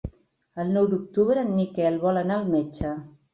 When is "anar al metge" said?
2.23-2.97